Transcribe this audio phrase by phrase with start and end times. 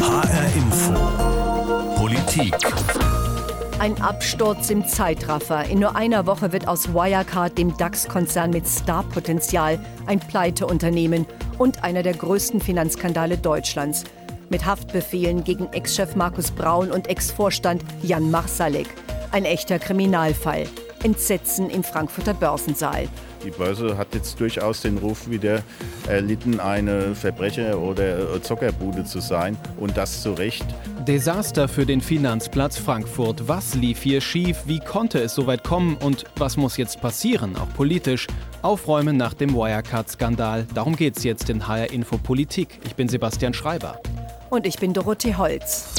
[0.00, 0.94] HR Info.
[1.94, 2.54] Politik.
[3.78, 5.66] Ein Absturz im Zeitraffer.
[5.66, 11.26] In nur einer Woche wird aus Wirecard, dem DAX-Konzern mit Starpotenzial, ein Pleiteunternehmen
[11.58, 14.04] und einer der größten Finanzskandale Deutschlands.
[14.48, 18.88] Mit Haftbefehlen gegen Ex-Chef Markus Braun und Ex-Vorstand Jan Marsalek.
[19.32, 20.66] Ein echter Kriminalfall.
[21.02, 23.06] Entsetzen im Frankfurter Börsensaal.
[23.44, 25.62] Die Börse hat jetzt durchaus den Ruf wieder
[26.06, 30.66] erlitten, eine Verbrecher- oder Zockerbude zu sein und das zu Recht.
[31.06, 33.48] Desaster für den Finanzplatz Frankfurt.
[33.48, 34.58] Was lief hier schief?
[34.66, 35.96] Wie konnte es so weit kommen?
[35.96, 38.26] Und was muss jetzt passieren, auch politisch?
[38.60, 40.66] Aufräumen nach dem Wirecard-Skandal.
[40.74, 42.78] Darum geht es jetzt in HR Info Politik.
[42.84, 44.00] Ich bin Sebastian Schreiber.
[44.50, 45.94] Und ich bin Dorothee Holz.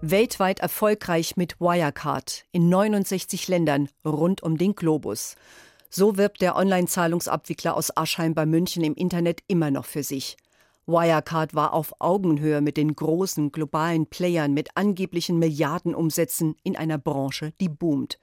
[0.00, 5.36] Weltweit erfolgreich mit Wirecard in 69 Ländern rund um den Globus.
[5.98, 10.36] So wirbt der Online-Zahlungsabwickler aus Aschheim bei München im Internet immer noch für sich.
[10.84, 17.54] Wirecard war auf Augenhöhe mit den großen globalen Playern mit angeblichen Milliardenumsätzen in einer Branche,
[17.62, 18.18] die boomt.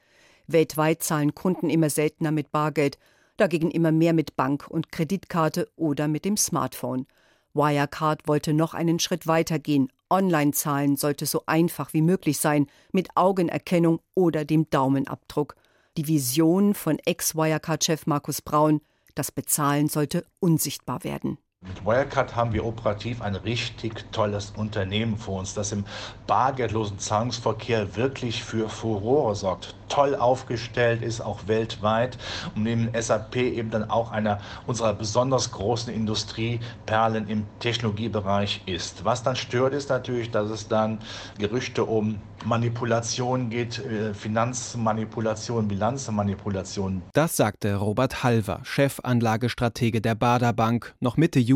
[0.46, 3.00] Weltweit zahlen Kunden immer seltener mit Bargeld,
[3.38, 7.08] dagegen immer mehr mit Bank- und Kreditkarte oder mit dem Smartphone.
[7.56, 9.92] Wirecard wollte noch einen Schritt weiter gehen.
[10.12, 15.56] Online-Zahlen sollte so einfach wie möglich sein, mit Augenerkennung oder dem Daumenabdruck.
[15.98, 18.82] Die Vision von Ex-Wirecard-Chef Markus Braun,
[19.14, 21.38] das Bezahlen sollte unsichtbar werden.
[21.66, 25.86] Mit Wirecard haben wir operativ ein richtig tolles Unternehmen vor uns, das im
[26.28, 29.76] bargeldlosen Zahlungsverkehr wirklich für Furore sorgt.
[29.88, 32.18] Toll aufgestellt ist, auch weltweit.
[32.56, 39.06] Und neben SAP eben dann auch einer unserer besonders großen Industrieperlen im Technologiebereich ist.
[39.06, 41.00] Was dann stört, ist natürlich, dass es dann
[41.38, 47.02] Gerüchte um Manipulation geht, äh, Finanzmanipulation, Bilanzmanipulation.
[47.14, 51.53] Das sagte Robert Halver, Chefanlagestratege der Bader Bank, noch Mitte Juni,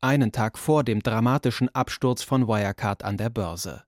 [0.00, 3.82] einen Tag vor dem dramatischen Absturz von Wirecard an der Börse.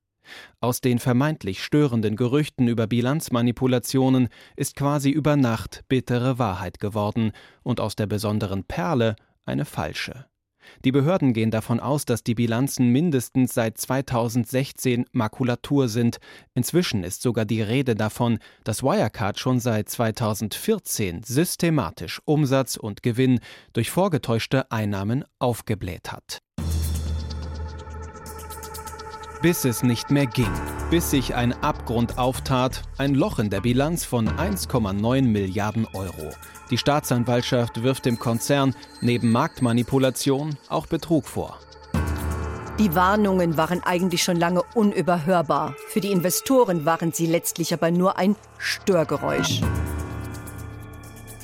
[0.60, 7.80] Aus den vermeintlich störenden Gerüchten über Bilanzmanipulationen ist quasi über Nacht bittere Wahrheit geworden und
[7.80, 10.26] aus der besonderen Perle eine falsche.
[10.84, 16.18] Die Behörden gehen davon aus, dass die Bilanzen mindestens seit 2016 Makulatur sind.
[16.54, 23.40] Inzwischen ist sogar die Rede davon, dass Wirecard schon seit 2014 systematisch Umsatz und Gewinn
[23.72, 26.42] durch vorgetäuschte Einnahmen aufgebläht hat
[29.42, 30.50] bis es nicht mehr ging,
[30.88, 36.30] bis sich ein Abgrund auftat, ein Loch in der Bilanz von 1,9 Milliarden Euro.
[36.70, 41.58] Die Staatsanwaltschaft wirft dem Konzern neben Marktmanipulation auch Betrug vor.
[42.78, 45.74] Die Warnungen waren eigentlich schon lange unüberhörbar.
[45.88, 49.60] Für die Investoren waren sie letztlich aber nur ein Störgeräusch.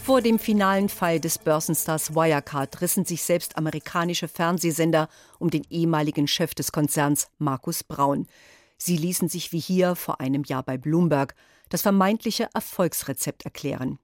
[0.08, 5.06] Vor dem finalen Fall des Börsenstars Wirecard rissen sich selbst amerikanische Fernsehsender
[5.38, 8.26] um den ehemaligen Chef des Konzerns, Markus Braun.
[8.78, 11.34] Sie ließen sich wie hier vor einem Jahr bei Bloomberg
[11.68, 13.98] das vermeintliche Erfolgsrezept erklären.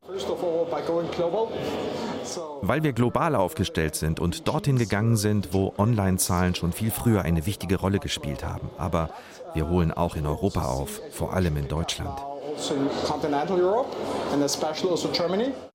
[2.60, 7.46] Weil wir global aufgestellt sind und dorthin gegangen sind, wo Online-Zahlen schon viel früher eine
[7.46, 8.68] wichtige Rolle gespielt haben.
[8.76, 9.08] Aber
[9.54, 12.20] wir holen auch in Europa auf, vor allem in Deutschland.
[12.46, 12.74] Also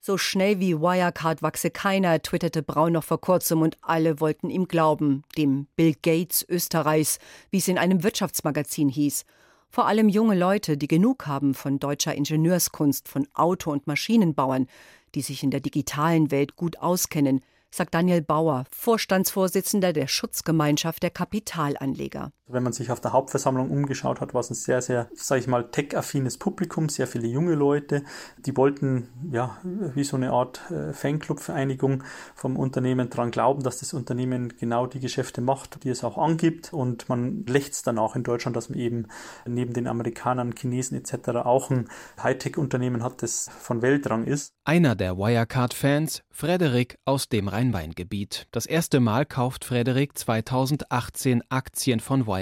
[0.01, 4.67] so schnell wie Wirecard wachse keiner, twitterte Braun noch vor kurzem und alle wollten ihm
[4.67, 7.17] glauben, dem Bill Gates Österreichs,
[7.49, 9.25] wie es in einem Wirtschaftsmagazin hieß.
[9.69, 14.67] Vor allem junge Leute, die genug haben von deutscher Ingenieurskunst, von Auto- und Maschinenbauern,
[15.15, 17.41] die sich in der digitalen Welt gut auskennen,
[17.71, 22.31] sagt Daniel Bauer, Vorstandsvorsitzender der Schutzgemeinschaft der Kapitalanleger.
[22.51, 25.47] Wenn man sich auf der Hauptversammlung umgeschaut hat, war es ein sehr, sehr, sage ich
[25.47, 28.03] mal, tech-affines Publikum, sehr viele junge Leute,
[28.39, 29.59] die wollten ja
[29.93, 34.99] wie so eine Art äh, Fanclub-Vereinigung vom Unternehmen daran glauben, dass das Unternehmen genau die
[34.99, 36.73] Geschäfte macht, die es auch angibt.
[36.73, 39.05] Und man lächzt dann auch in Deutschland, dass man eben
[39.45, 41.29] neben den Amerikanern, Chinesen etc.
[41.45, 41.87] auch ein
[42.23, 44.53] Hightech-Unternehmen hat, das von Weltrang ist.
[44.63, 48.47] Einer der Wirecard-Fans, Frederik aus dem Rheinweingebiet.
[48.49, 52.38] Das erste Mal kauft Frederik 2018 Aktien von Wirecard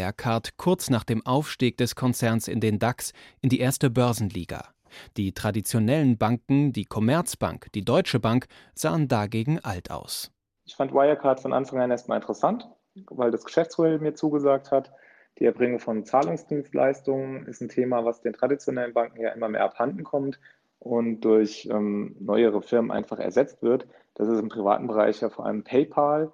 [0.58, 4.74] kurz nach dem Aufstieg des Konzerns in den DAX in die erste Börsenliga.
[5.18, 10.32] Die traditionellen Banken, die Commerzbank, die Deutsche Bank, sahen dagegen alt aus.
[10.66, 12.68] Ich fand Wirecard von Anfang an erstmal interessant,
[13.10, 14.92] weil das Geschäftsmodell mir zugesagt hat.
[15.40, 20.04] Die Erbringung von Zahlungsdienstleistungen ist ein Thema, was den traditionellen Banken ja immer mehr abhanden
[20.04, 20.40] kommt
[20.80, 23.88] und durch ähm, neuere Firmen einfach ersetzt wird.
[24.16, 26.32] Das ist im privaten Bereich ja vor allem PayPal,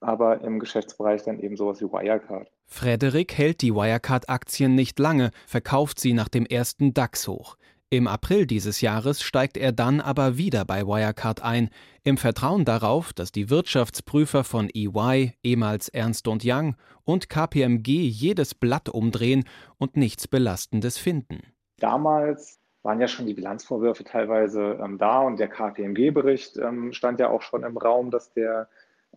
[0.00, 2.50] aber im Geschäftsbereich dann eben sowas wie Wirecard.
[2.72, 7.56] Frederik hält die Wirecard-Aktien nicht lange, verkauft sie nach dem ersten DAX hoch.
[7.92, 11.70] Im April dieses Jahres steigt er dann aber wieder bei Wirecard ein,
[12.04, 18.88] im Vertrauen darauf, dass die Wirtschaftsprüfer von EY, ehemals Ernst Young und KPMG jedes Blatt
[18.88, 19.44] umdrehen
[19.78, 21.40] und nichts Belastendes finden.
[21.80, 27.28] Damals waren ja schon die Bilanzvorwürfe teilweise ähm, da und der KPMG-Bericht ähm, stand ja
[27.28, 28.68] auch schon im Raum, dass der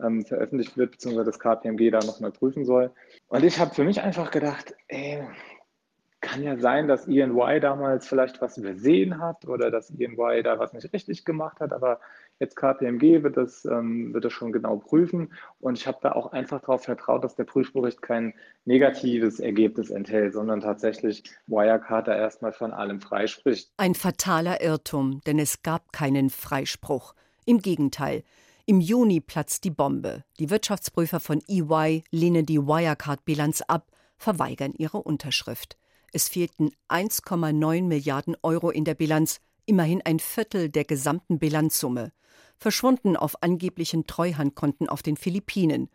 [0.01, 2.91] ähm, veröffentlicht wird, beziehungsweise das KPMG da nochmal prüfen soll.
[3.33, 5.24] Und ich habe für mich einfach gedacht, ey,
[6.21, 10.71] kann ja sein, dass EY damals vielleicht was übersehen hat oder dass EY da was
[10.74, 12.00] nicht richtig gemacht hat, aber
[12.38, 16.31] jetzt KPMG wird das, ähm, wird das schon genau prüfen und ich habe da auch
[16.31, 18.35] einfach darauf vertraut, dass der Prüfbericht kein
[18.65, 23.71] negatives Ergebnis enthält, sondern tatsächlich Wirecard da erstmal von allem freispricht.
[23.77, 27.15] Ein fataler Irrtum, denn es gab keinen Freispruch.
[27.47, 28.24] Im Gegenteil.
[28.65, 30.24] Im Juni platzt die Bombe.
[30.39, 35.77] Die Wirtschaftsprüfer von EY lehnen die Wirecard-Bilanz ab, verweigern ihre Unterschrift.
[36.13, 42.13] Es fehlten 1,9 Milliarden Euro in der Bilanz, immerhin ein Viertel der gesamten Bilanzsumme,
[42.57, 45.89] verschwunden auf angeblichen Treuhandkonten auf den Philippinen.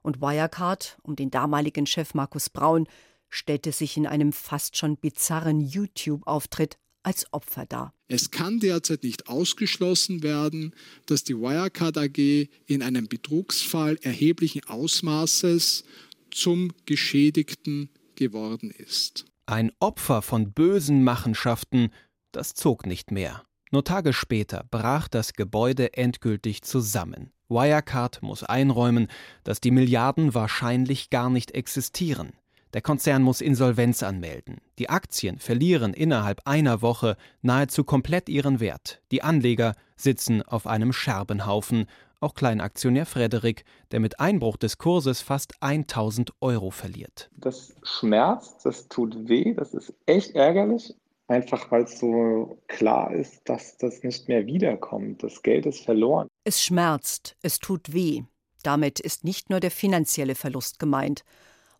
[0.00, 2.86] Und Wirecard, um den damaligen Chef Markus Braun,
[3.28, 7.94] stellte sich in einem fast schon bizarren YouTube-Auftritt als Opfer dar.
[8.08, 10.74] Es kann derzeit nicht ausgeschlossen werden,
[11.06, 15.84] dass die Wirecard AG in einem Betrugsfall erheblichen Ausmaßes
[16.30, 19.26] zum Geschädigten geworden ist.
[19.46, 21.90] Ein Opfer von bösen Machenschaften,
[22.32, 23.44] das zog nicht mehr.
[23.70, 27.32] Nur Tage später brach das Gebäude endgültig zusammen.
[27.48, 29.08] Wirecard muss einräumen,
[29.42, 32.32] dass die Milliarden wahrscheinlich gar nicht existieren.
[32.74, 34.60] Der Konzern muss Insolvenz anmelden.
[34.80, 39.00] Die Aktien verlieren innerhalb einer Woche nahezu komplett ihren Wert.
[39.12, 41.86] Die Anleger sitzen auf einem Scherbenhaufen
[42.18, 47.30] auch Kleinaktionär Frederik, der mit Einbruch des Kurses fast 1000 Euro verliert.
[47.36, 50.96] Das schmerzt, das tut weh, das ist echt ärgerlich,
[51.28, 55.22] einfach weil es so klar ist, dass das nicht mehr wiederkommt.
[55.22, 56.26] Das Geld ist verloren.
[56.42, 58.22] Es schmerzt, es tut weh.
[58.64, 61.22] Damit ist nicht nur der finanzielle Verlust gemeint.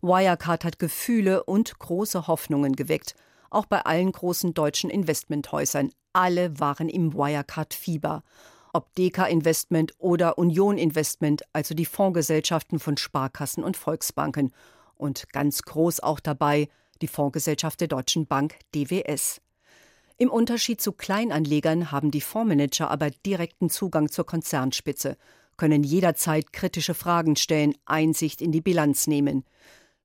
[0.05, 3.15] Wirecard hat Gefühle und große Hoffnungen geweckt,
[3.49, 5.91] auch bei allen großen deutschen Investmenthäusern.
[6.13, 8.23] Alle waren im Wirecard-Fieber
[8.75, 14.51] ob Deka Investment oder Union Investment, also die Fondsgesellschaften von Sparkassen und Volksbanken.
[14.95, 16.67] Und ganz groß auch dabei
[17.01, 19.39] die Fondsgesellschaft der Deutschen Bank DWS.
[20.17, 25.15] Im Unterschied zu Kleinanlegern haben die Fondsmanager aber direkten Zugang zur Konzernspitze,
[25.55, 29.45] können jederzeit kritische Fragen stellen, Einsicht in die Bilanz nehmen.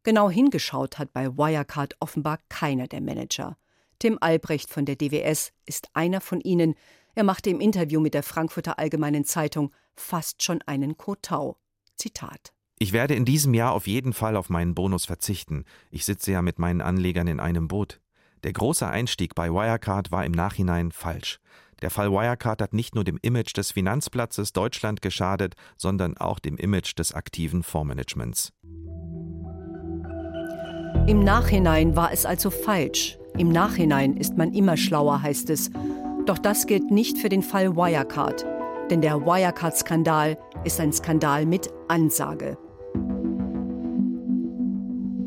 [0.03, 3.57] Genau hingeschaut hat bei Wirecard offenbar keiner der Manager.
[3.99, 6.75] Tim Albrecht von der DWS ist einer von ihnen,
[7.15, 11.59] er machte im Interview mit der Frankfurter Allgemeinen Zeitung fast schon einen Kotau.
[11.97, 12.55] Zitat.
[12.79, 15.65] Ich werde in diesem Jahr auf jeden Fall auf meinen Bonus verzichten.
[15.91, 18.01] Ich sitze ja mit meinen Anlegern in einem Boot.
[18.43, 21.41] Der große Einstieg bei Wirecard war im Nachhinein falsch.
[21.83, 26.57] Der Fall Wirecard hat nicht nur dem Image des Finanzplatzes Deutschland geschadet, sondern auch dem
[26.57, 28.53] Image des aktiven Fondsmanagements.
[31.11, 33.19] Im Nachhinein war es also falsch.
[33.37, 35.73] Im Nachhinein ist man immer schlauer, heißt es.
[36.25, 38.47] Doch das gilt nicht für den Fall Wirecard.
[38.91, 42.57] Denn der Wirecard-Skandal ist ein Skandal mit Ansage.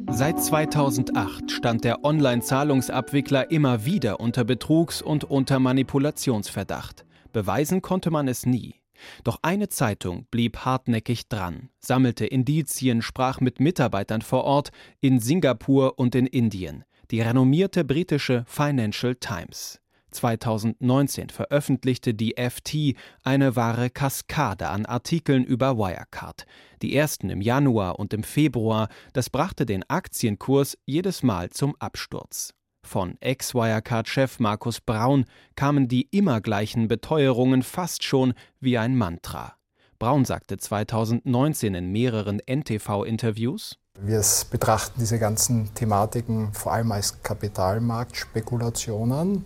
[0.10, 7.04] Seit 2008 stand der Online-Zahlungsabwickler immer wieder unter Betrugs- und unter Manipulationsverdacht.
[7.34, 8.83] Beweisen konnte man es nie.
[9.24, 14.72] Doch eine Zeitung blieb hartnäckig dran, sammelte Indizien, sprach mit Mitarbeitern vor Ort
[15.02, 19.80] in Singapur und in Indien, die renommierte britische Financial Times.
[20.14, 26.46] 2019 veröffentlichte die FT eine wahre Kaskade an Artikeln über Wirecard.
[26.82, 32.54] Die ersten im Januar und im Februar, das brachte den Aktienkurs jedes Mal zum Absturz.
[32.84, 35.26] Von Ex-Wirecard-Chef Markus Braun
[35.56, 39.56] kamen die immer gleichen Beteuerungen fast schon wie ein Mantra.
[39.98, 49.46] Braun sagte 2019 in mehreren NTV-Interviews, wir betrachten diese ganzen Thematiken vor allem als Kapitalmarktspekulationen.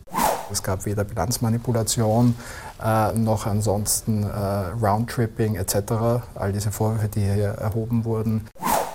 [0.49, 2.33] Es gab weder Bilanzmanipulation
[2.81, 6.23] äh, noch ansonsten äh, Roundtripping etc.
[6.35, 8.47] All diese Vorwürfe, die hier erhoben wurden.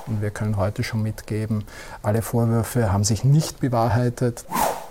[0.06, 1.64] Und wir können heute schon mitgeben,
[2.02, 4.44] alle Vorwürfe haben sich nicht bewahrheitet.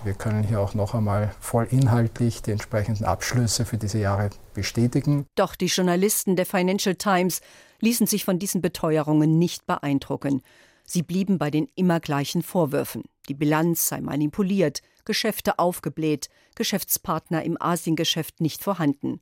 [0.04, 5.26] Wir können hier auch noch einmal voll inhaltlich die entsprechenden Abschlüsse für diese Jahre bestätigen.
[5.36, 7.40] Doch die Journalisten der Financial Times
[7.80, 10.42] ließen sich von diesen Beteuerungen nicht beeindrucken.
[10.84, 13.04] Sie blieben bei den immer gleichen Vorwürfen.
[13.28, 19.20] Die Bilanz sei manipuliert, Geschäfte aufgebläht, Geschäftspartner im Asiengeschäft nicht vorhanden.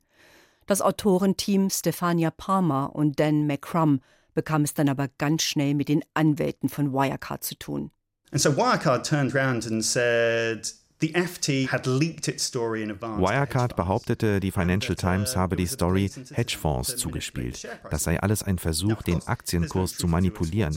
[0.66, 4.00] Das Autorenteam Stefania Palmer und Dan McCrum
[4.34, 7.90] bekam es dann aber ganz schnell mit den Anwälten von Wirecard zu tun.
[8.32, 10.72] And so Wirecard turned around and said
[13.20, 17.66] Wirecard behauptete, die Financial Times habe die Story Hedgefonds zugespielt.
[17.90, 20.76] Das sei alles ein Versuch, den Aktienkurs zu manipulieren.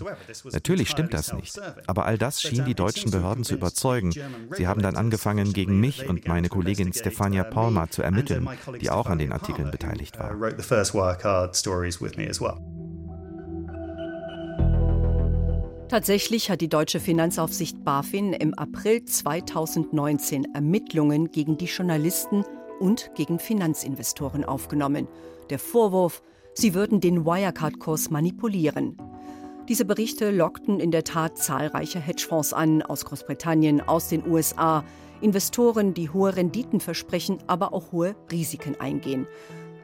[0.51, 1.60] Natürlich stimmt das nicht.
[1.88, 4.13] Aber all das schien die deutschen Behörden zu überzeugen.
[4.51, 8.48] Sie haben dann angefangen, gegen mich und meine Kollegin Stefania Palmer zu ermitteln,
[8.79, 10.33] die auch an den Artikeln beteiligt war.
[15.93, 22.43] Tatsächlich hat die deutsche Finanzaufsicht BaFin im April 2019 Ermittlungen gegen die Journalisten
[22.79, 25.07] und gegen Finanzinvestoren aufgenommen.
[25.51, 26.23] Der Vorwurf,
[26.55, 28.97] sie würden den Wirecard-Kurs manipulieren.
[29.69, 34.83] Diese Berichte lockten in der Tat zahlreiche Hedgefonds an, aus Großbritannien, aus den USA,
[35.21, 39.27] Investoren, die hohe Renditen versprechen, aber auch hohe Risiken eingehen.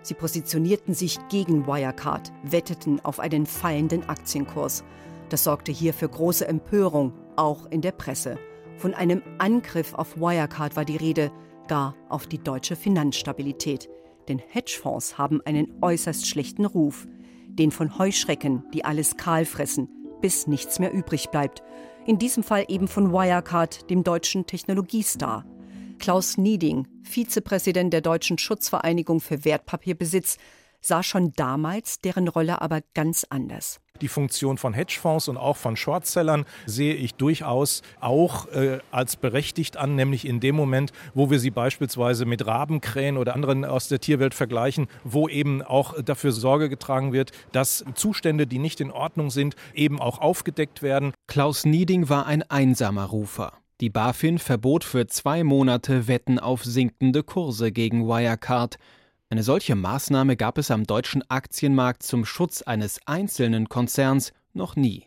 [0.01, 4.83] Sie positionierten sich gegen Wirecard, wetteten auf einen fallenden Aktienkurs.
[5.29, 8.37] Das sorgte hier für große Empörung, auch in der Presse.
[8.77, 11.31] Von einem Angriff auf Wirecard war die Rede,
[11.67, 13.87] gar auf die deutsche Finanzstabilität.
[14.27, 17.07] Denn Hedgefonds haben einen äußerst schlechten Ruf.
[17.47, 19.89] Den von Heuschrecken, die alles kahl fressen,
[20.21, 21.61] bis nichts mehr übrig bleibt.
[22.05, 25.45] In diesem Fall eben von Wirecard, dem deutschen Technologiestar.
[25.99, 30.37] Klaus Nieding, Vizepräsident der Deutschen Schutzvereinigung für Wertpapierbesitz,
[30.81, 33.79] sah schon damals deren Rolle aber ganz anders.
[34.01, 39.77] Die Funktion von Hedgefonds und auch von Shortsellern sehe ich durchaus auch äh, als berechtigt
[39.77, 43.99] an, nämlich in dem Moment, wo wir sie beispielsweise mit Rabenkrähen oder anderen aus der
[43.99, 49.31] Tierwelt vergleichen, wo eben auch dafür Sorge getragen wird, dass Zustände, die nicht in Ordnung
[49.31, 51.13] sind, eben auch aufgedeckt werden.
[51.27, 53.53] Klaus Nieding war ein einsamer Rufer.
[53.81, 58.77] Die BaFin verbot für zwei Monate Wetten auf sinkende Kurse gegen Wirecard.
[59.31, 65.05] Eine solche Maßnahme gab es am deutschen Aktienmarkt zum Schutz eines einzelnen Konzerns noch nie.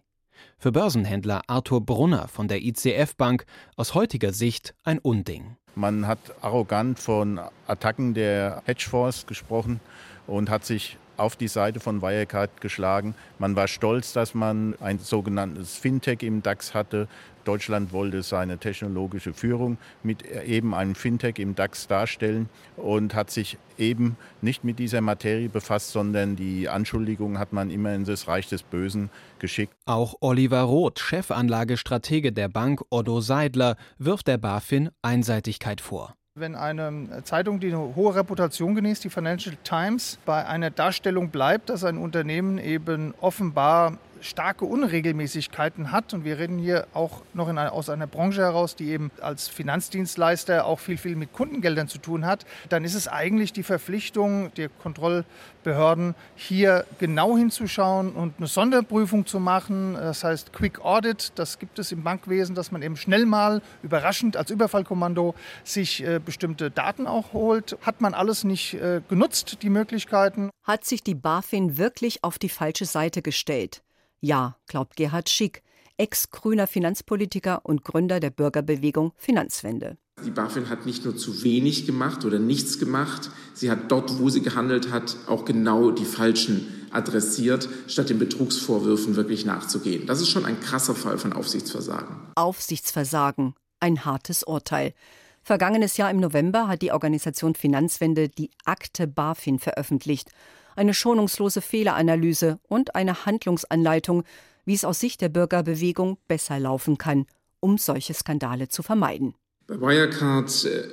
[0.58, 5.56] Für Börsenhändler Arthur Brunner von der ICF Bank aus heutiger Sicht ein Unding.
[5.74, 9.80] Man hat arrogant von Attacken der Hedgefonds gesprochen
[10.28, 13.14] und hat sich auf die Seite von Wirecard geschlagen.
[13.38, 17.08] Man war stolz, dass man ein sogenanntes Fintech im DAX hatte.
[17.44, 23.56] Deutschland wollte seine technologische Führung mit eben einem Fintech im DAX darstellen und hat sich
[23.78, 28.48] eben nicht mit dieser Materie befasst, sondern die Anschuldigungen hat man immer in das Reich
[28.48, 29.72] des Bösen geschickt.
[29.86, 36.14] Auch Oliver Roth, Chefanlagestratege der Bank Otto Seidler, wirft der BaFin Einseitigkeit vor.
[36.34, 41.68] Wenn eine Zeitung, die eine hohe Reputation genießt, die Financial Times, bei einer Darstellung bleibt,
[41.68, 46.14] dass ein Unternehmen eben offenbar starke Unregelmäßigkeiten hat.
[46.14, 50.64] Und wir reden hier auch noch einer, aus einer Branche heraus, die eben als Finanzdienstleister
[50.64, 52.46] auch viel, viel mit Kundengeldern zu tun hat.
[52.68, 59.40] Dann ist es eigentlich die Verpflichtung der Kontrollbehörden, hier genau hinzuschauen und eine Sonderprüfung zu
[59.40, 59.94] machen.
[59.94, 64.36] Das heißt Quick Audit, das gibt es im Bankwesen, dass man eben schnell mal überraschend
[64.36, 67.76] als Überfallkommando sich äh, bestimmte Daten auch holt.
[67.82, 70.50] Hat man alles nicht äh, genutzt, die Möglichkeiten?
[70.64, 73.82] Hat sich die BaFin wirklich auf die falsche Seite gestellt?
[74.24, 75.64] Ja, glaubt Gerhard Schick,
[75.96, 79.98] ex-grüner Finanzpolitiker und Gründer der Bürgerbewegung Finanzwende.
[80.24, 84.28] Die BaFin hat nicht nur zu wenig gemacht oder nichts gemacht, sie hat dort, wo
[84.28, 90.06] sie gehandelt hat, auch genau die Falschen adressiert, statt den Betrugsvorwürfen wirklich nachzugehen.
[90.06, 92.14] Das ist schon ein krasser Fall von Aufsichtsversagen.
[92.36, 94.94] Aufsichtsversagen, ein hartes Urteil.
[95.42, 100.30] Vergangenes Jahr im November hat die Organisation Finanzwende die Akte BaFin veröffentlicht
[100.76, 104.24] eine schonungslose Fehleranalyse und eine Handlungsanleitung,
[104.64, 107.26] wie es aus Sicht der Bürgerbewegung besser laufen kann,
[107.60, 109.34] um solche Skandale zu vermeiden.
[109.66, 110.88] Bei Wirecard äh,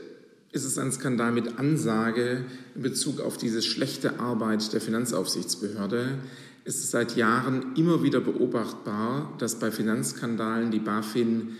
[0.51, 2.45] ist es ein Skandal mit Ansage
[2.75, 6.19] in Bezug auf diese schlechte Arbeit der Finanzaufsichtsbehörde.
[6.65, 11.57] Es ist seit Jahren immer wieder beobachtbar, dass bei Finanzskandalen die BaFin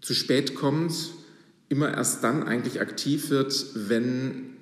[0.00, 1.12] zu spät kommt,
[1.68, 4.55] immer erst dann eigentlich aktiv wird, wenn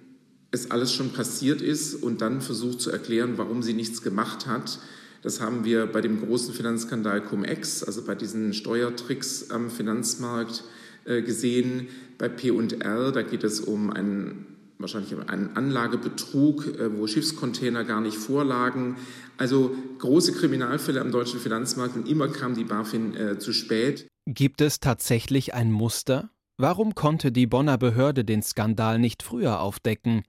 [0.54, 4.78] es alles schon passiert ist und dann versucht zu erklären, warum sie nichts gemacht hat.
[5.23, 10.64] Das haben wir bei dem großen Finanzskandal Cum-Ex, also bei diesen Steuertricks am Finanzmarkt
[11.04, 11.88] äh, gesehen.
[12.18, 14.46] Bei P&R, da geht es um einen
[14.78, 18.96] wahrscheinlich einen Anlagebetrug, äh, wo Schiffscontainer gar nicht vorlagen.
[19.38, 24.06] Also große Kriminalfälle am deutschen Finanzmarkt und immer kam die BaFin äh, zu spät.
[24.26, 26.30] Gibt es tatsächlich ein Muster?
[26.56, 30.23] Warum konnte die Bonner Behörde den Skandal nicht früher aufdecken?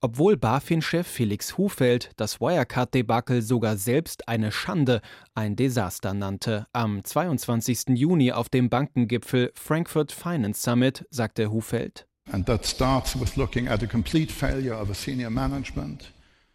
[0.00, 5.00] Obwohl BaFin-Chef Felix Hufeld das Wirecard-Debakel sogar selbst eine Schande,
[5.34, 6.66] ein Desaster nannte.
[6.72, 7.90] Am 22.
[7.96, 13.82] Juni auf dem Bankengipfel Frankfurt Finance Summit sagte Hufeld, And that starts with looking at
[13.82, 16.12] a complete failure of a senior management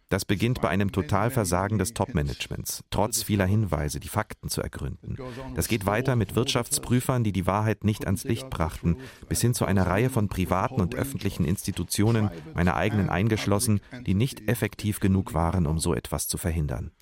[0.08, 5.16] Das beginnt bei einem Totalversagen des Topmanagements, trotz vieler Hinweise, die Fakten zu ergründen.
[5.56, 8.98] Das geht weiter mit Wirtschaftsprüfern, die die Wahrheit nicht ans Licht brachten,
[9.28, 14.48] bis hin zu einer Reihe von privaten und öffentlichen Institutionen, meiner eigenen eingeschlossen, die nicht
[14.48, 16.92] effektiv genug waren, um so etwas zu verhindern.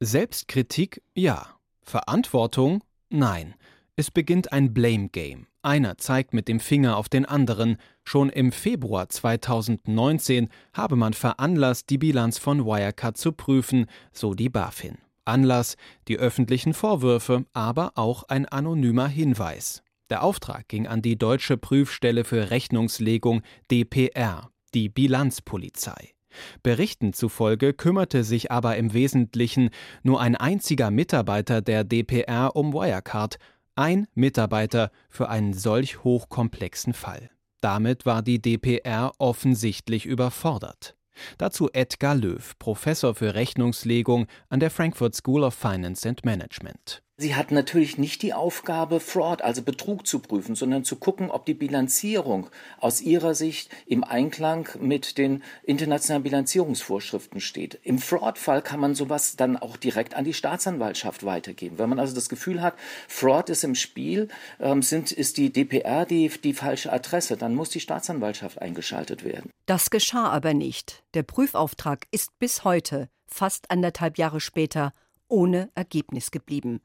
[0.00, 1.46] Selbstkritik ja,
[1.82, 3.54] Verantwortung nein.
[3.94, 5.46] Es beginnt ein Blame Game.
[5.60, 7.76] Einer zeigt mit dem Finger auf den anderen.
[8.04, 14.48] Schon im Februar 2019 habe man veranlasst, die Bilanz von Wirecard zu prüfen, so die
[14.48, 14.96] BaFin.
[15.26, 15.76] Anlass
[16.08, 19.82] die öffentlichen Vorwürfe, aber auch ein anonymer Hinweis.
[20.08, 26.14] Der Auftrag ging an die Deutsche Prüfstelle für Rechnungslegung DPR, die Bilanzpolizei.
[26.62, 29.68] Berichten zufolge kümmerte sich aber im Wesentlichen
[30.02, 33.38] nur ein einziger Mitarbeiter der DPR um Wirecard,
[33.74, 37.30] ein Mitarbeiter für einen solch hochkomplexen Fall.
[37.60, 40.96] Damit war die DPR offensichtlich überfordert.
[41.38, 47.02] Dazu Edgar Löw, Professor für Rechnungslegung an der Frankfurt School of Finance and Management.
[47.22, 51.46] Sie hat natürlich nicht die Aufgabe, Fraud, also Betrug zu prüfen, sondern zu gucken, ob
[51.46, 52.50] die Bilanzierung
[52.80, 57.78] aus ihrer Sicht im Einklang mit den internationalen Bilanzierungsvorschriften steht.
[57.84, 61.78] Im Fraud-Fall kann man sowas dann auch direkt an die Staatsanwaltschaft weitergeben.
[61.78, 62.74] Wenn man also das Gefühl hat,
[63.06, 64.26] Fraud ist im Spiel,
[64.58, 69.48] ähm, sind, ist die DPR die, die falsche Adresse, dann muss die Staatsanwaltschaft eingeschaltet werden.
[69.66, 71.04] Das geschah aber nicht.
[71.14, 74.92] Der Prüfauftrag ist bis heute, fast anderthalb Jahre später,
[75.28, 76.80] ohne Ergebnis geblieben.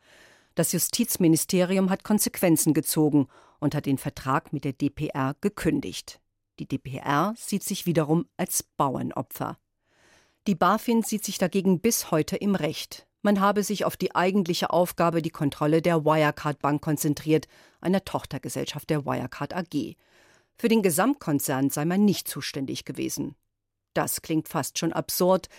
[0.57, 3.27] Das Justizministerium hat Konsequenzen gezogen
[3.59, 6.19] und hat den Vertrag mit der DPR gekündigt.
[6.57, 9.59] Die DPR sieht sich wiederum als Bauernopfer.
[10.47, 13.05] Die BaFin sieht sich dagegen bis heute im Recht.
[13.21, 17.47] Man habe sich auf die eigentliche Aufgabe, die Kontrolle der Wirecard Bank konzentriert,
[17.79, 19.95] einer Tochtergesellschaft der Wirecard AG.
[20.57, 23.35] Für den Gesamtkonzern sei man nicht zuständig gewesen.
[23.93, 25.49] Das klingt fast schon absurd,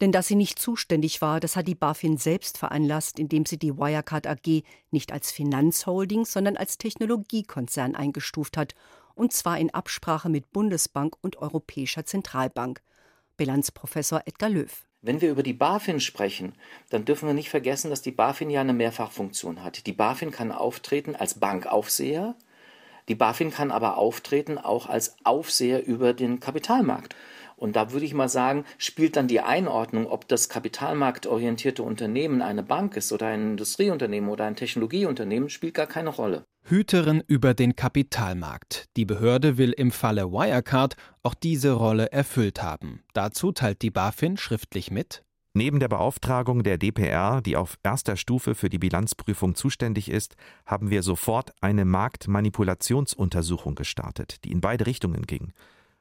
[0.00, 3.76] denn dass sie nicht zuständig war, das hat die BaFin selbst veranlasst, indem sie die
[3.76, 8.74] Wirecard AG nicht als Finanzholding, sondern als Technologiekonzern eingestuft hat,
[9.14, 12.82] und zwar in Absprache mit Bundesbank und Europäischer Zentralbank.
[13.36, 14.84] Bilanzprofessor Edgar Löw.
[15.02, 16.54] Wenn wir über die BaFin sprechen,
[16.90, 19.86] dann dürfen wir nicht vergessen, dass die BaFin ja eine Mehrfachfunktion hat.
[19.86, 22.34] Die BaFin kann auftreten als Bankaufseher,
[23.08, 27.14] die BaFin kann aber auftreten auch als Aufseher über den Kapitalmarkt.
[27.56, 32.62] Und da würde ich mal sagen, spielt dann die Einordnung, ob das kapitalmarktorientierte Unternehmen eine
[32.62, 36.44] Bank ist oder ein Industrieunternehmen oder ein Technologieunternehmen, spielt gar keine Rolle.
[36.64, 38.86] Hüterin über den Kapitalmarkt.
[38.96, 43.02] Die Behörde will im Falle Wirecard auch diese Rolle erfüllt haben.
[43.14, 45.22] Dazu teilt die BaFin schriftlich mit.
[45.54, 50.90] Neben der Beauftragung der DPR, die auf erster Stufe für die Bilanzprüfung zuständig ist, haben
[50.90, 55.54] wir sofort eine Marktmanipulationsuntersuchung gestartet, die in beide Richtungen ging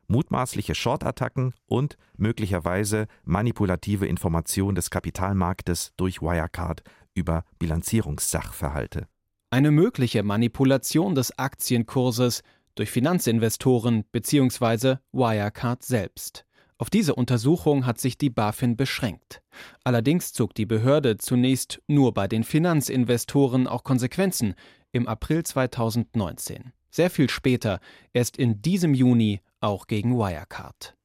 [0.07, 9.07] mutmaßliche Short-Attacken und möglicherweise manipulative Information des Kapitalmarktes durch Wirecard über Bilanzierungssachverhalte.
[9.49, 12.41] Eine mögliche Manipulation des Aktienkurses
[12.75, 14.97] durch Finanzinvestoren bzw.
[15.13, 16.45] Wirecard selbst.
[16.77, 19.41] Auf diese Untersuchung hat sich die BaFin beschränkt.
[19.85, 24.55] Allerdings zog die Behörde zunächst nur bei den Finanzinvestoren auch Konsequenzen
[24.91, 26.73] im April 2019.
[26.95, 27.81] Sehr viel später,
[28.13, 30.95] erst in diesem Juni, auch gegen Wirecard.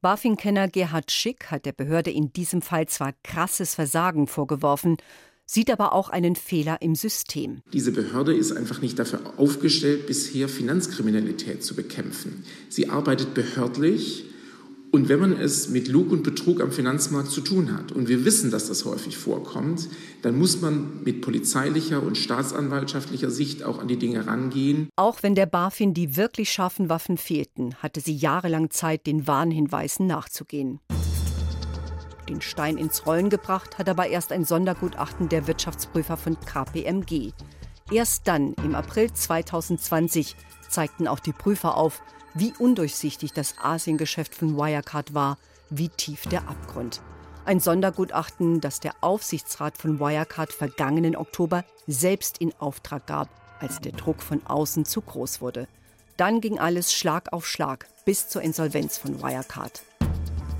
[0.00, 4.96] BaFin-Kenner Gerhard Schick hat der Behörde in diesem Fall zwar krasses Versagen vorgeworfen,
[5.44, 7.60] sieht aber auch einen Fehler im System.
[7.74, 12.46] Diese Behörde ist einfach nicht dafür aufgestellt, bisher Finanzkriminalität zu bekämpfen.
[12.70, 14.24] Sie arbeitet behördlich
[14.90, 18.24] und wenn man es mit Lug und Betrug am Finanzmarkt zu tun hat, und wir
[18.24, 19.88] wissen, dass das häufig vorkommt,
[20.22, 24.88] dann muss man mit polizeilicher und staatsanwaltschaftlicher Sicht auch an die Dinge rangehen.
[24.96, 30.06] Auch wenn der BaFin die wirklich scharfen Waffen fehlten, hatte sie jahrelang Zeit, den Warnhinweisen
[30.06, 30.80] nachzugehen.
[32.28, 37.32] Den Stein ins Rollen gebracht hat aber erst ein Sondergutachten der Wirtschaftsprüfer von KPMG.
[37.90, 40.36] Erst dann, im April 2020,
[40.68, 42.02] zeigten auch die Prüfer auf,
[42.38, 45.38] wie undurchsichtig das Asiengeschäft von Wirecard war,
[45.70, 47.00] wie tief der Abgrund.
[47.44, 53.28] Ein Sondergutachten, das der Aufsichtsrat von Wirecard vergangenen Oktober selbst in Auftrag gab,
[53.60, 55.66] als der Druck von außen zu groß wurde.
[56.16, 59.82] Dann ging alles Schlag auf Schlag bis zur Insolvenz von Wirecard.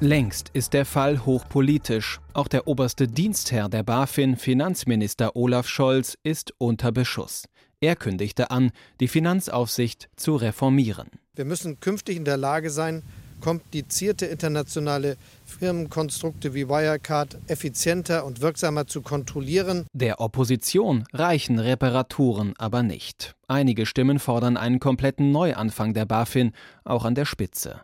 [0.00, 2.20] Längst ist der Fall hochpolitisch.
[2.32, 7.44] Auch der oberste Dienstherr der BaFin, Finanzminister Olaf Scholz, ist unter Beschuss.
[7.80, 11.10] Er kündigte an, die Finanzaufsicht zu reformieren.
[11.36, 13.04] Wir müssen künftig in der Lage sein,
[13.40, 19.86] komplizierte internationale Firmenkonstrukte wie Wirecard effizienter und wirksamer zu kontrollieren.
[19.92, 23.36] Der Opposition reichen Reparaturen aber nicht.
[23.46, 27.82] Einige Stimmen fordern einen kompletten Neuanfang der BaFin, auch an der Spitze.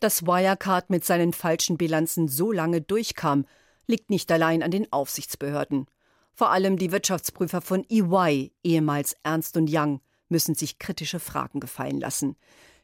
[0.00, 3.46] Dass Wirecard mit seinen falschen Bilanzen so lange durchkam,
[3.86, 5.86] liegt nicht allein an den Aufsichtsbehörden.
[6.40, 10.00] Vor allem die Wirtschaftsprüfer von EY, ehemals Ernst Young,
[10.30, 12.34] müssen sich kritische Fragen gefallen lassen.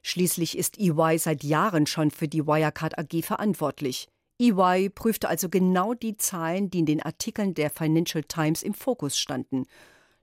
[0.02, 4.08] Schließlich ist EY seit Jahren schon für die Wirecard AG verantwortlich.
[4.38, 9.16] EY prüfte also genau die Zahlen, die in den Artikeln der Financial Times im Fokus
[9.16, 9.64] standen.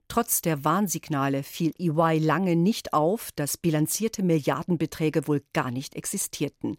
[0.06, 6.76] Trotz der Warnsignale fiel EY lange nicht auf, dass bilanzierte Milliardenbeträge wohl gar nicht existierten.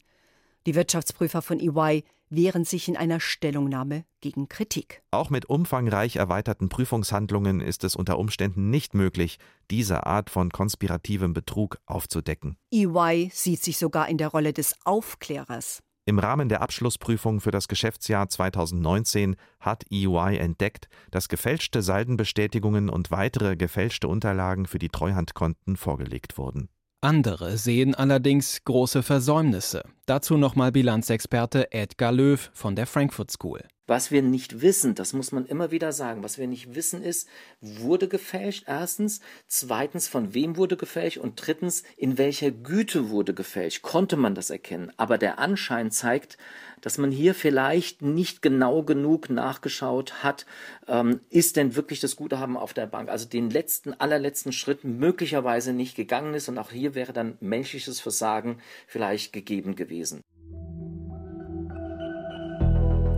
[0.66, 5.04] Die Wirtschaftsprüfer von EY wehren sich in einer Stellungnahme gegen Kritik.
[5.12, 9.38] Auch mit umfangreich erweiterten Prüfungshandlungen ist es unter Umständen nicht möglich,
[9.72, 12.58] diese Art von konspirativem Betrug aufzudecken.
[12.72, 15.82] EY sieht sich sogar in der Rolle des Aufklärers.
[16.08, 23.10] Im Rahmen der Abschlussprüfung für das Geschäftsjahr 2019 hat EY entdeckt, dass gefälschte Saldenbestätigungen und
[23.10, 26.70] weitere gefälschte Unterlagen für die Treuhandkonten vorgelegt wurden.
[27.02, 29.84] Andere sehen allerdings große Versäumnisse.
[30.06, 33.62] Dazu nochmal Bilanzexperte Edgar Löw von der Frankfurt School.
[33.88, 37.28] Was wir nicht wissen, das muss man immer wieder sagen, was wir nicht wissen ist,
[37.62, 43.84] wurde gefälscht, erstens, zweitens, von wem wurde gefälscht und drittens, in welcher Güte wurde gefälscht,
[43.84, 44.92] konnte man das erkennen.
[44.98, 46.40] Aber der Anschein zeigt,
[46.86, 50.46] dass man hier vielleicht nicht genau genug nachgeschaut hat,
[50.88, 55.74] ähm, ist denn wirklich das Guthaben auf der Bank, also den letzten, allerletzten Schritt möglicherweise
[55.74, 60.22] nicht gegangen ist und auch hier wäre dann menschliches Versagen vielleicht gegeben gewesen.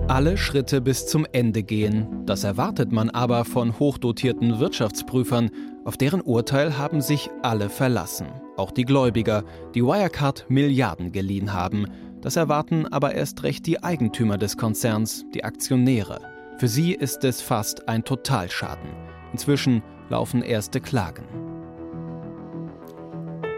[0.08, 2.26] Alle Schritte bis zum Ende gehen.
[2.26, 5.52] Das erwartet man aber von hochdotierten Wirtschaftsprüfern.
[5.84, 8.28] Auf deren Urteil haben sich alle verlassen.
[8.56, 9.44] Auch die Gläubiger,
[9.76, 11.88] die Wirecard Milliarden geliehen haben.
[12.22, 16.20] Das erwarten aber erst recht die Eigentümer des Konzerns, die Aktionäre.
[16.58, 18.90] Für sie ist es fast ein Totalschaden.
[19.32, 21.24] Inzwischen laufen erste Klagen.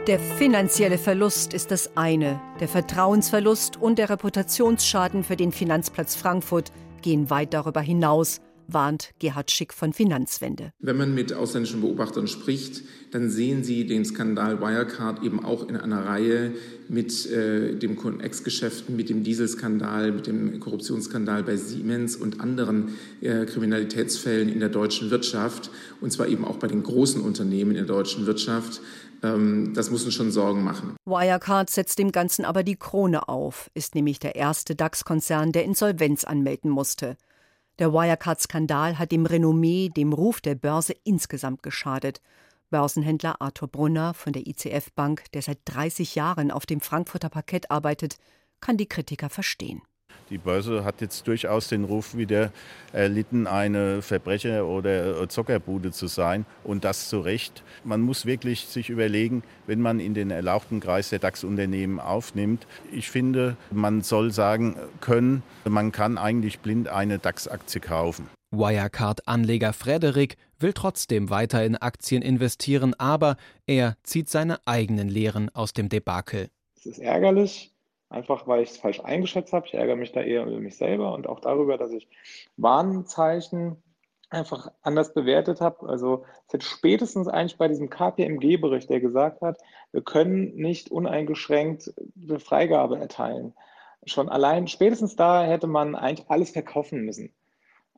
[0.08, 6.72] Der finanzielle Verlust ist das eine, der Vertrauensverlust und der Reputationsschaden für den Finanzplatz Frankfurt
[7.02, 8.41] gehen weit darüber hinaus,
[8.73, 10.71] warnt Gerhard Schick von Finanzwende.
[10.79, 15.75] Wenn man mit ausländischen Beobachtern spricht, dann sehen sie den Skandal Wirecard eben auch in
[15.75, 16.53] einer Reihe
[16.88, 23.45] mit äh, dem Cum-Ex-Geschäften, mit dem Dieselskandal, mit dem Korruptionsskandal bei Siemens und anderen äh,
[23.45, 25.69] Kriminalitätsfällen in der deutschen Wirtschaft,
[26.01, 28.82] und zwar eben auch bei den großen Unternehmen in der deutschen Wirtschaft.
[29.23, 30.95] Ähm, das muss uns schon Sorgen machen.
[31.05, 36.23] Wirecard setzt dem Ganzen aber die Krone auf, ist nämlich der erste DAX-Konzern, der Insolvenz
[36.23, 37.17] anmelden musste.
[37.79, 42.21] Der Wirecard-Skandal hat dem Renommee, dem Ruf der Börse insgesamt geschadet.
[42.69, 47.71] Börsenhändler Arthur Brunner von der ICF Bank, der seit 30 Jahren auf dem Frankfurter Parkett
[47.71, 48.17] arbeitet,
[48.59, 49.81] kann die Kritiker verstehen.
[50.29, 52.51] Die Börse hat jetzt durchaus den Ruf wieder
[52.93, 57.63] erlitten, eine Verbrecher- oder Zockerbude zu sein und das zu Recht.
[57.83, 62.67] Man muss wirklich sich überlegen, wenn man in den erlauchten Kreis der DAX-Unternehmen aufnimmt.
[62.91, 68.29] Ich finde, man soll sagen können, man kann eigentlich blind eine DAX-Aktie kaufen.
[68.51, 73.37] Wirecard-Anleger Frederik will trotzdem weiter in Aktien investieren, aber
[73.67, 76.49] er zieht seine eigenen Lehren aus dem Debakel.
[76.75, 77.71] Es ist ärgerlich,
[78.10, 79.67] einfach weil ich es falsch eingeschätzt habe.
[79.67, 82.08] Ich ärgere mich da eher über mich selber und auch darüber, dass ich
[82.58, 83.82] Warnzeichen
[84.30, 85.88] einfach anders bewertet habe.
[85.88, 89.60] Also es hätte spätestens eigentlich bei diesem KPMG-Bericht, der gesagt hat,
[89.91, 93.54] wir können nicht uneingeschränkt eine Freigabe erteilen.
[94.06, 97.34] Schon allein spätestens da hätte man eigentlich alles verkaufen müssen.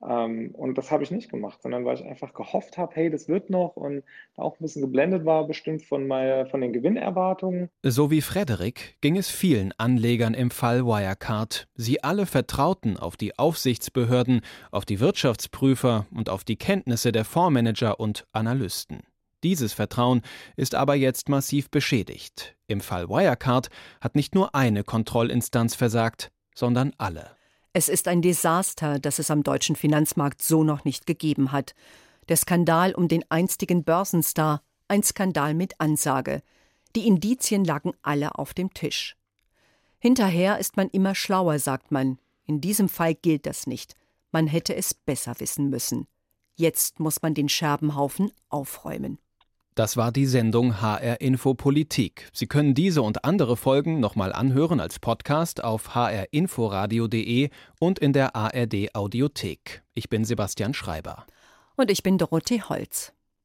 [0.07, 3.27] Ähm, und das habe ich nicht gemacht, sondern weil ich einfach gehofft habe, hey, das
[3.27, 4.03] wird noch und
[4.35, 7.69] auch ein bisschen geblendet war, bestimmt von, meine, von den Gewinnerwartungen.
[7.83, 11.67] So wie Frederik ging es vielen Anlegern im Fall Wirecard.
[11.75, 17.99] Sie alle vertrauten auf die Aufsichtsbehörden, auf die Wirtschaftsprüfer und auf die Kenntnisse der Fondsmanager
[17.99, 19.01] und Analysten.
[19.43, 20.21] Dieses Vertrauen
[20.55, 22.55] ist aber jetzt massiv beschädigt.
[22.67, 27.31] Im Fall Wirecard hat nicht nur eine Kontrollinstanz versagt, sondern alle.
[27.73, 31.73] Es ist ein Desaster, das es am deutschen Finanzmarkt so noch nicht gegeben hat.
[32.27, 36.43] Der Skandal um den einstigen Börsenstar, ein Skandal mit Ansage.
[36.95, 39.15] Die Indizien lagen alle auf dem Tisch.
[39.99, 42.19] Hinterher ist man immer schlauer, sagt man.
[42.45, 43.95] In diesem Fall gilt das nicht.
[44.31, 46.07] Man hätte es besser wissen müssen.
[46.55, 49.17] Jetzt muss man den Scherbenhaufen aufräumen.
[49.73, 52.29] Das war die Sendung HR Info Politik.
[52.33, 58.35] Sie können diese und andere Folgen nochmal anhören als Podcast auf hrinforadio.de und in der
[58.35, 59.81] ARD Audiothek.
[59.93, 61.25] Ich bin Sebastian Schreiber.
[61.77, 63.13] Und ich bin Dorothee Holz.